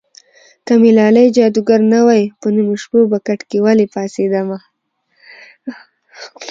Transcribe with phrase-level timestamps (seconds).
[0.65, 4.59] که مې لالی جادوګر نه وای په نیمو شپو به کټ کې ولې پاڅېدمه